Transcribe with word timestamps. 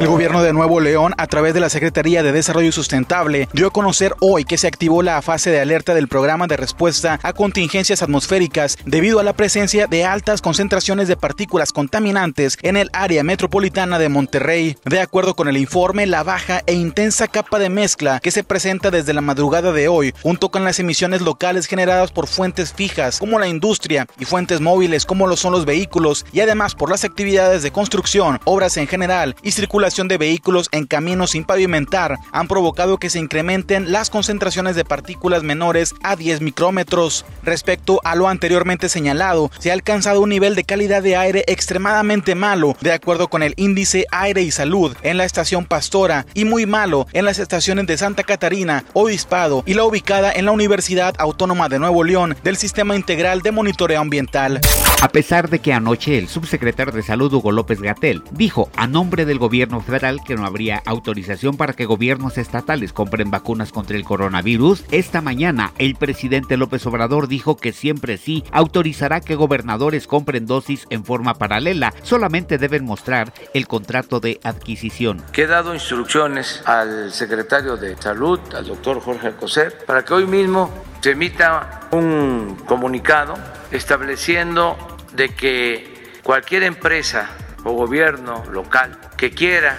El 0.00 0.06
gobierno 0.06 0.44
de 0.44 0.52
Nuevo 0.52 0.78
León, 0.78 1.12
a 1.18 1.26
través 1.26 1.54
de 1.54 1.60
la 1.60 1.70
Secretaría 1.70 2.22
de 2.22 2.30
Desarrollo 2.30 2.70
Sustentable, 2.70 3.48
dio 3.52 3.66
a 3.66 3.72
conocer 3.72 4.14
hoy 4.20 4.44
que 4.44 4.56
se 4.56 4.68
activó 4.68 5.02
la 5.02 5.20
fase 5.22 5.50
de 5.50 5.58
alerta 5.58 5.92
del 5.92 6.06
programa 6.06 6.46
de 6.46 6.56
respuesta 6.56 7.18
a 7.20 7.32
contingencias 7.32 8.00
atmosféricas 8.00 8.78
debido 8.86 9.18
a 9.18 9.24
la 9.24 9.32
presencia 9.32 9.88
de 9.88 10.04
altas 10.04 10.40
concentraciones 10.40 11.08
de 11.08 11.16
partículas 11.16 11.72
contaminantes 11.72 12.58
en 12.62 12.76
el 12.76 12.90
área 12.92 13.24
metropolitana 13.24 13.98
de 13.98 14.08
Monterrey. 14.08 14.76
De 14.84 15.00
acuerdo 15.00 15.34
con 15.34 15.48
el 15.48 15.56
informe, 15.56 16.06
la 16.06 16.22
baja 16.22 16.62
e 16.66 16.74
intensa 16.74 17.26
capa 17.26 17.58
de 17.58 17.68
mezcla 17.68 18.20
que 18.20 18.30
se 18.30 18.44
presenta 18.44 18.92
desde 18.92 19.14
la 19.14 19.20
madrugada 19.20 19.72
de 19.72 19.88
hoy, 19.88 20.14
junto 20.22 20.50
con 20.50 20.62
las 20.62 20.78
emisiones 20.78 21.22
locales 21.22 21.66
generadas 21.66 22.12
por 22.12 22.28
fuentes 22.28 22.72
fijas 22.72 23.18
como 23.18 23.40
la 23.40 23.48
industria 23.48 24.06
y 24.20 24.26
fuentes 24.26 24.60
móviles 24.60 25.04
como 25.04 25.26
lo 25.26 25.36
son 25.36 25.50
los 25.50 25.64
vehículos, 25.64 26.24
y 26.32 26.38
además 26.38 26.76
por 26.76 26.88
las 26.88 27.02
actividades 27.02 27.64
de 27.64 27.72
construcción, 27.72 28.38
obras 28.44 28.76
en 28.76 28.86
general 28.86 29.34
y 29.42 29.50
circulación 29.50 29.87
de 29.88 30.18
vehículos 30.18 30.68
en 30.70 30.86
caminos 30.86 31.30
sin 31.30 31.44
pavimentar 31.44 32.18
han 32.30 32.46
provocado 32.46 32.98
que 32.98 33.08
se 33.08 33.18
incrementen 33.18 33.90
las 33.90 34.10
concentraciones 34.10 34.76
de 34.76 34.84
partículas 34.84 35.42
menores 35.42 35.94
a 36.02 36.14
10 36.14 36.42
micrómetros. 36.42 37.24
Respecto 37.42 38.00
a 38.04 38.14
lo 38.14 38.28
anteriormente 38.28 38.90
señalado, 38.90 39.50
se 39.58 39.70
ha 39.70 39.72
alcanzado 39.72 40.20
un 40.20 40.28
nivel 40.28 40.54
de 40.54 40.64
calidad 40.64 41.02
de 41.02 41.16
aire 41.16 41.44
extremadamente 41.48 42.34
malo, 42.34 42.76
de 42.82 42.92
acuerdo 42.92 43.28
con 43.28 43.42
el 43.42 43.54
índice 43.56 44.04
Aire 44.12 44.42
y 44.42 44.50
Salud 44.50 44.94
en 45.02 45.16
la 45.16 45.24
estación 45.24 45.64
Pastora, 45.64 46.26
y 46.34 46.44
muy 46.44 46.66
malo 46.66 47.06
en 47.14 47.24
las 47.24 47.38
estaciones 47.38 47.86
de 47.86 47.96
Santa 47.96 48.24
Catarina, 48.24 48.84
Obispado 48.92 49.64
y 49.66 49.72
la 49.72 49.84
ubicada 49.84 50.30
en 50.32 50.44
la 50.44 50.52
Universidad 50.52 51.14
Autónoma 51.18 51.70
de 51.70 51.78
Nuevo 51.78 52.04
León 52.04 52.36
del 52.44 52.58
Sistema 52.58 52.94
Integral 52.94 53.40
de 53.40 53.52
Monitoreo 53.52 54.00
Ambiental. 54.00 54.60
A 55.00 55.08
pesar 55.08 55.48
de 55.48 55.60
que 55.60 55.72
anoche 55.72 56.18
el 56.18 56.28
subsecretario 56.28 56.92
de 56.92 57.02
Salud 57.02 57.32
Hugo 57.32 57.52
López 57.52 57.80
Gatel 57.80 58.22
dijo 58.32 58.68
a 58.76 58.86
nombre 58.86 59.24
del 59.24 59.38
gobierno 59.38 59.77
federal 59.80 60.20
que 60.24 60.34
no 60.34 60.46
habría 60.46 60.82
autorización 60.84 61.56
para 61.56 61.72
que 61.72 61.86
gobiernos 61.86 62.38
estatales 62.38 62.92
compren 62.92 63.30
vacunas 63.30 63.72
contra 63.72 63.96
el 63.96 64.04
coronavirus, 64.04 64.84
esta 64.90 65.20
mañana 65.20 65.72
el 65.78 65.96
presidente 65.96 66.56
López 66.56 66.86
Obrador 66.86 67.28
dijo 67.28 67.56
que 67.56 67.72
siempre 67.72 68.16
sí 68.16 68.44
autorizará 68.52 69.20
que 69.20 69.34
gobernadores 69.34 70.06
compren 70.06 70.46
dosis 70.46 70.86
en 70.90 71.04
forma 71.04 71.34
paralela, 71.34 71.94
solamente 72.02 72.58
deben 72.58 72.84
mostrar 72.84 73.32
el 73.54 73.66
contrato 73.66 74.20
de 74.20 74.40
adquisición. 74.42 75.22
He 75.34 75.46
dado 75.46 75.74
instrucciones 75.74 76.62
al 76.66 77.12
secretario 77.12 77.76
de 77.76 77.96
Salud, 77.96 78.40
al 78.54 78.66
doctor 78.66 79.00
Jorge 79.00 79.28
Alcocer, 79.28 79.84
para 79.86 80.04
que 80.04 80.14
hoy 80.14 80.26
mismo 80.26 80.70
se 81.00 81.12
emita 81.12 81.88
un 81.92 82.56
comunicado 82.66 83.34
estableciendo 83.70 84.76
de 85.14 85.28
que 85.30 86.18
cualquier 86.22 86.64
empresa 86.64 87.30
o 87.68 87.72
gobierno 87.72 88.44
local 88.50 88.98
que 89.16 89.30
quiera 89.30 89.78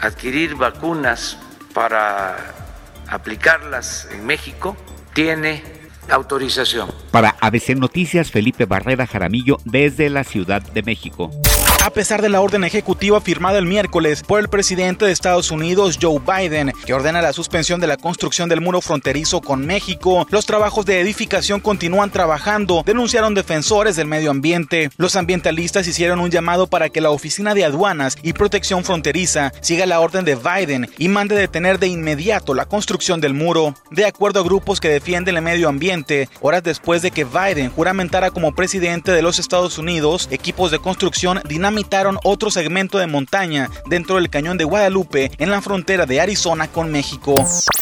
adquirir 0.00 0.54
vacunas 0.54 1.38
para 1.74 2.36
aplicarlas 3.08 4.08
en 4.10 4.24
México 4.24 4.76
tiene 5.12 5.62
autorización. 6.10 6.90
Para 7.10 7.36
ABC 7.40 7.70
Noticias, 7.76 8.30
Felipe 8.30 8.64
Barrera 8.64 9.06
Jaramillo 9.06 9.58
desde 9.64 10.08
la 10.08 10.24
Ciudad 10.24 10.62
de 10.62 10.82
México. 10.82 11.30
A 11.88 11.90
pesar 11.90 12.20
de 12.20 12.28
la 12.28 12.42
orden 12.42 12.64
ejecutiva 12.64 13.18
firmada 13.18 13.58
el 13.58 13.64
miércoles 13.64 14.22
por 14.22 14.40
el 14.40 14.50
presidente 14.50 15.06
de 15.06 15.10
Estados 15.10 15.50
Unidos, 15.50 15.98
Joe 15.98 16.20
Biden, 16.20 16.74
que 16.84 16.92
ordena 16.92 17.22
la 17.22 17.32
suspensión 17.32 17.80
de 17.80 17.86
la 17.86 17.96
construcción 17.96 18.50
del 18.50 18.60
muro 18.60 18.82
fronterizo 18.82 19.40
con 19.40 19.64
México, 19.64 20.26
los 20.28 20.44
trabajos 20.44 20.84
de 20.84 21.00
edificación 21.00 21.60
continúan 21.60 22.10
trabajando, 22.10 22.82
denunciaron 22.84 23.32
defensores 23.32 23.96
del 23.96 24.06
medio 24.06 24.30
ambiente. 24.30 24.90
Los 24.98 25.16
ambientalistas 25.16 25.88
hicieron 25.88 26.20
un 26.20 26.30
llamado 26.30 26.66
para 26.66 26.90
que 26.90 27.00
la 27.00 27.10
Oficina 27.10 27.54
de 27.54 27.64
Aduanas 27.64 28.18
y 28.22 28.34
Protección 28.34 28.84
Fronteriza 28.84 29.54
siga 29.62 29.86
la 29.86 30.00
orden 30.00 30.26
de 30.26 30.36
Biden 30.36 30.90
y 30.98 31.08
mande 31.08 31.36
detener 31.36 31.78
de 31.78 31.86
inmediato 31.86 32.52
la 32.52 32.66
construcción 32.66 33.22
del 33.22 33.32
muro. 33.32 33.74
De 33.90 34.04
acuerdo 34.04 34.40
a 34.40 34.44
grupos 34.44 34.78
que 34.78 34.90
defienden 34.90 35.38
el 35.38 35.42
medio 35.42 35.70
ambiente, 35.70 36.28
horas 36.42 36.62
después 36.62 37.00
de 37.00 37.12
que 37.12 37.24
Biden 37.24 37.70
juramentara 37.70 38.30
como 38.30 38.54
presidente 38.54 39.10
de 39.10 39.22
los 39.22 39.38
Estados 39.38 39.78
Unidos, 39.78 40.28
equipos 40.30 40.70
de 40.70 40.80
construcción 40.80 41.40
dinamitaron 41.78 42.18
otro 42.24 42.50
segmento 42.50 42.98
de 42.98 43.06
montaña 43.06 43.70
dentro 43.86 44.16
del 44.16 44.30
cañón 44.30 44.58
de 44.58 44.64
Guadalupe 44.64 45.30
en 45.38 45.50
la 45.50 45.62
frontera 45.62 46.06
de 46.06 46.20
Arizona 46.20 46.66
con 46.66 46.90
México. 46.90 47.34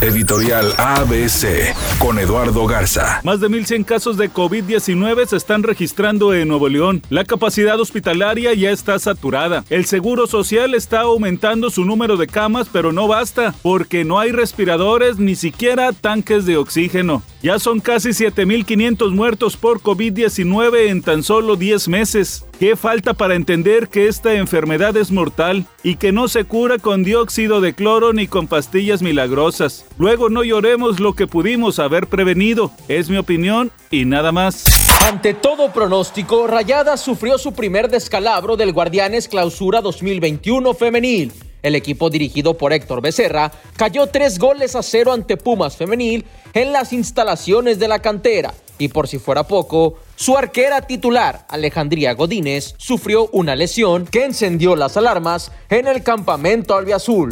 Editorial 0.00 0.74
ABC 0.76 1.74
con 1.98 2.18
Eduardo 2.18 2.66
Garza. 2.66 3.20
Más 3.24 3.40
de 3.40 3.48
1.100 3.48 3.84
casos 3.84 4.16
de 4.16 4.30
COVID-19 4.30 5.26
se 5.26 5.36
están 5.36 5.62
registrando 5.62 6.34
en 6.34 6.48
Nuevo 6.48 6.68
León. 6.68 7.02
La 7.08 7.24
capacidad 7.24 7.80
hospitalaria 7.80 8.54
ya 8.54 8.70
está 8.70 8.98
saturada. 8.98 9.64
El 9.70 9.86
Seguro 9.86 10.26
Social 10.26 10.74
está 10.74 11.00
aumentando 11.00 11.70
su 11.70 11.84
número 11.84 12.16
de 12.16 12.26
camas, 12.26 12.68
pero 12.70 12.92
no 12.92 13.08
basta, 13.08 13.54
porque 13.62 14.04
no 14.04 14.20
hay 14.20 14.32
respiradores 14.32 15.18
ni 15.18 15.34
siquiera 15.34 15.92
tanques 15.92 16.44
de 16.44 16.58
oxígeno. 16.58 17.22
Ya 17.42 17.58
son 17.58 17.80
casi 17.80 18.10
7.500 18.10 19.10
muertos 19.12 19.56
por 19.56 19.80
COVID-19 19.80 20.88
en 20.88 21.02
tan 21.02 21.22
solo 21.22 21.56
10 21.56 21.88
meses. 21.88 22.44
¿Qué 22.58 22.74
falta 22.74 23.14
para 23.14 23.36
entender 23.36 23.86
que 23.86 24.08
esta 24.08 24.34
enfermedad 24.34 24.96
es 24.96 25.12
mortal 25.12 25.64
y 25.84 25.94
que 25.94 26.10
no 26.10 26.26
se 26.26 26.42
cura 26.42 26.78
con 26.78 27.04
dióxido 27.04 27.60
de 27.60 27.72
cloro 27.72 28.12
ni 28.12 28.26
con 28.26 28.48
pastillas 28.48 29.00
milagrosas? 29.00 29.84
Luego 29.96 30.28
no 30.28 30.42
lloremos 30.42 30.98
lo 30.98 31.12
que 31.12 31.28
pudimos 31.28 31.78
haber 31.78 32.08
prevenido. 32.08 32.72
Es 32.88 33.10
mi 33.10 33.16
opinión 33.16 33.70
y 33.92 34.06
nada 34.06 34.32
más. 34.32 34.64
Ante 35.06 35.34
todo 35.34 35.72
pronóstico, 35.72 36.48
Rayadas 36.48 37.00
sufrió 37.00 37.38
su 37.38 37.52
primer 37.52 37.88
descalabro 37.88 38.56
del 38.56 38.72
Guardianes 38.72 39.28
Clausura 39.28 39.80
2021 39.80 40.74
femenil. 40.74 41.32
El 41.62 41.76
equipo 41.76 42.10
dirigido 42.10 42.58
por 42.58 42.72
Héctor 42.72 43.00
Becerra 43.00 43.52
cayó 43.76 44.08
tres 44.08 44.36
goles 44.40 44.74
a 44.74 44.82
cero 44.82 45.12
ante 45.12 45.36
Pumas 45.36 45.76
Femenil 45.76 46.24
en 46.54 46.72
las 46.72 46.92
instalaciones 46.92 47.78
de 47.78 47.86
la 47.86 48.00
cantera. 48.00 48.52
Y 48.78 48.88
por 48.88 49.06
si 49.06 49.20
fuera 49.20 49.44
poco, 49.46 49.98
su 50.18 50.36
arquera 50.36 50.80
titular, 50.80 51.46
Alejandría 51.48 52.12
Godínez, 52.14 52.74
sufrió 52.76 53.28
una 53.30 53.54
lesión 53.54 54.04
que 54.04 54.24
encendió 54.24 54.74
las 54.74 54.96
alarmas 54.96 55.52
en 55.70 55.86
el 55.86 56.02
campamento 56.02 56.74
albiazul. 56.74 57.30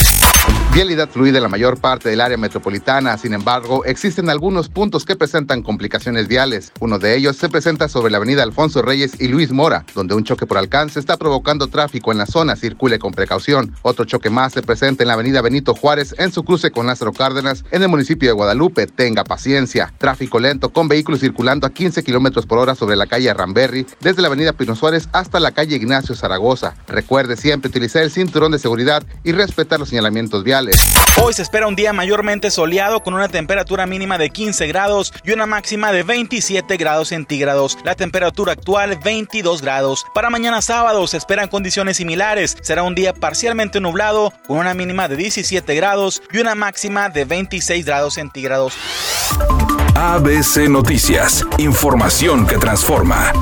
Vialidad 0.77 1.09
fluida 1.09 1.39
en 1.39 1.43
la 1.43 1.49
mayor 1.49 1.81
parte 1.81 2.11
del 2.11 2.21
área 2.21 2.37
metropolitana, 2.37 3.17
sin 3.17 3.33
embargo, 3.33 3.87
existen 3.87 4.29
algunos 4.29 4.69
puntos 4.69 5.07
que 5.07 5.17
presentan 5.17 5.63
complicaciones 5.63 6.29
viales. 6.29 6.71
Uno 6.81 6.99
de 6.99 7.17
ellos 7.17 7.37
se 7.37 7.49
presenta 7.49 7.89
sobre 7.89 8.11
la 8.11 8.19
avenida 8.19 8.43
Alfonso 8.43 8.83
Reyes 8.83 9.19
y 9.19 9.29
Luis 9.29 9.53
Mora, 9.53 9.87
donde 9.95 10.15
un 10.15 10.25
choque 10.25 10.45
por 10.45 10.59
alcance 10.59 11.01
está 11.01 11.17
provocando 11.17 11.69
tráfico 11.69 12.13
en 12.13 12.19
la 12.19 12.27
zona, 12.27 12.57
circule 12.57 12.99
con 12.99 13.15
precaución. 13.15 13.75
Otro 13.81 14.05
choque 14.05 14.29
más 14.29 14.53
se 14.53 14.61
presenta 14.61 15.03
en 15.03 15.09
la 15.09 15.15
avenida 15.15 15.41
Benito 15.41 15.75
Juárez 15.75 16.15
en 16.19 16.31
su 16.31 16.45
cruce 16.45 16.71
con 16.71 16.87
Lázaro 16.87 17.15
Cárdenas 17.15 17.65
en 17.71 17.83
el 17.83 17.89
municipio 17.89 18.29
de 18.29 18.35
Guadalupe. 18.35 18.87
Tenga 18.87 19.25
paciencia. 19.25 19.95
Tráfico 19.97 20.41
lento 20.41 20.75
con 20.75 20.89
vehículos 20.89 21.21
circulando 21.21 21.67
a 21.67 21.71
15 21.71 22.03
kilómetros 22.03 22.45
por 22.45 22.59
hora 22.59 22.75
sobre 22.75 22.97
la 22.97 23.07
calle 23.07 23.33
Ramberry, 23.33 23.87
desde 24.03 24.21
la 24.21 24.29
avenida 24.29 24.53
Pino 24.53 24.77
Suárez 24.77 25.09
hasta 25.13 25.41
la 25.41 25.53
calle 25.53 25.77
Ignacio 25.77 26.15
Zaragoza. 26.15 26.75
Recuerde 26.87 27.39
siempre 27.39 27.71
utilizar 27.71 28.03
el 28.03 28.11
cinturón 28.11 28.53
de 28.53 28.59
seguridad 28.59 29.03
y 29.25 29.33
respetar 29.33 29.81
los 29.81 29.89
señalamientos 29.89 30.45
viales. 30.45 30.66
Hoy 31.23 31.33
se 31.33 31.43
espera 31.43 31.67
un 31.67 31.77
día 31.77 31.93
mayormente 31.93 32.51
soleado 32.51 33.03
con 33.03 33.15
una 33.15 33.29
temperatura 33.29 33.87
mínima 33.87 34.19
de 34.19 34.31
15 34.31 34.67
grados 34.67 35.13
y 35.25 35.33
una 35.33 35.47
máxima 35.47 35.93
de 35.93 36.03
27 36.03 36.77
grados 36.77 37.09
centígrados. 37.09 37.79
La 37.85 37.95
temperatura 37.95 38.53
actual 38.53 38.99
22 39.03 39.63
grados. 39.63 40.05
Para 40.15 40.31
mañana 40.31 40.63
sábado 40.63 41.07
se 41.07 41.17
esperan 41.17 41.49
condiciones 41.49 41.97
similares. 41.97 42.57
Será 42.63 42.83
un 42.83 42.95
día 42.95 43.13
parcialmente 43.13 43.81
nublado 43.81 44.33
con 44.47 44.59
una 44.59 44.75
mínima 44.75 45.09
de 45.09 45.17
17 45.17 45.75
grados 45.75 46.23
y 46.33 46.39
una 46.39 46.55
máxima 46.55 47.09
de 47.09 47.25
26 47.25 47.85
grados 47.85 48.15
centígrados. 48.15 48.75
ABC 49.95 50.69
Noticias, 50.69 51.45
información 51.59 52.47
que 52.47 52.59
transforma. 52.59 53.33